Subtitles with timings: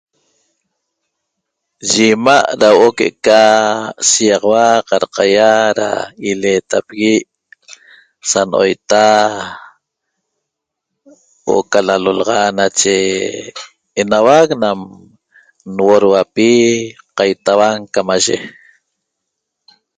[1.91, 3.39] Yi 'ima' ra huo'o que'eca
[4.09, 5.89] shiýaxaua qadqaýa ra
[6.29, 7.27] ileetapigui'
[8.29, 9.03] sa no'oita
[11.43, 12.95] huo'o ca lalolaxa nache
[14.01, 14.79] enauac nam
[15.75, 16.49] nuhoduapi
[17.17, 18.37] qaitauan camaye